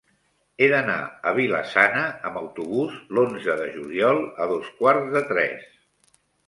[0.63, 0.95] He d'anar
[1.31, 2.01] a Vila-sana
[2.31, 5.67] amb autobús l'onze de juliol a dos quarts de tres.